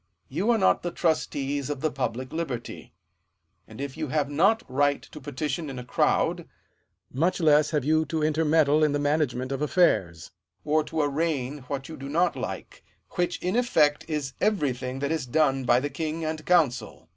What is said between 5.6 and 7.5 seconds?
in a crowd, much